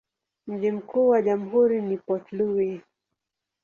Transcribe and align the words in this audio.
Mji 0.47 0.71
mkuu 0.71 1.07
wa 1.09 1.21
jamhuri 1.21 1.81
ni 1.81 1.97
Port 1.97 2.31
Louis. 2.33 2.81